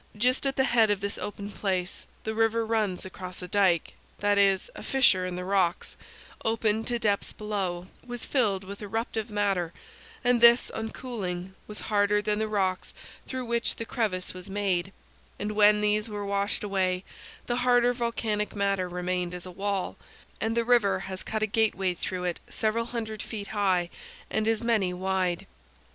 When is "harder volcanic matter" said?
17.57-18.89